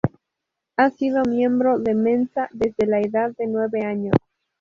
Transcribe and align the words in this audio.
Ha 0.77 0.89
sido 0.89 1.21
miembro 1.29 1.77
de 1.77 1.93
Mensa 1.93 2.49
desde 2.53 2.87
la 2.87 3.01
edad 3.01 3.33
de 3.37 3.45
nueve 3.45 3.85
años. 3.85 4.15